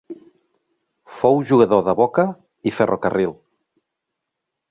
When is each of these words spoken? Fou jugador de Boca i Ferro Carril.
Fou 1.17 1.43
jugador 1.49 1.83
de 1.89 1.95
Boca 2.01 2.25
i 2.71 2.75
Ferro 2.79 2.99
Carril. 3.05 3.37